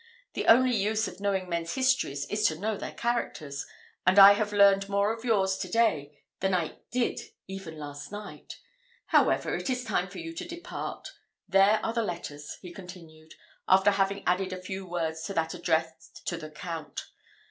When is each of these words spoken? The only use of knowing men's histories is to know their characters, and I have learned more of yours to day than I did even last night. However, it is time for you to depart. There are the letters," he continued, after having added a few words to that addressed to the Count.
The 0.33 0.47
only 0.47 0.75
use 0.75 1.07
of 1.07 1.19
knowing 1.19 1.47
men's 1.47 1.75
histories 1.75 2.25
is 2.25 2.43
to 2.47 2.57
know 2.57 2.75
their 2.75 2.91
characters, 2.95 3.67
and 4.03 4.17
I 4.17 4.33
have 4.33 4.51
learned 4.51 4.89
more 4.89 5.13
of 5.13 5.23
yours 5.23 5.57
to 5.59 5.69
day 5.69 6.23
than 6.39 6.55
I 6.55 6.77
did 6.89 7.19
even 7.47 7.77
last 7.77 8.11
night. 8.11 8.57
However, 9.09 9.55
it 9.55 9.69
is 9.69 9.83
time 9.83 10.07
for 10.09 10.17
you 10.17 10.33
to 10.33 10.47
depart. 10.47 11.09
There 11.47 11.79
are 11.83 11.93
the 11.93 12.01
letters," 12.01 12.57
he 12.63 12.73
continued, 12.73 13.35
after 13.67 13.91
having 13.91 14.23
added 14.25 14.51
a 14.51 14.57
few 14.59 14.87
words 14.87 15.21
to 15.25 15.35
that 15.35 15.53
addressed 15.53 16.25
to 16.25 16.35
the 16.35 16.49
Count. 16.49 17.05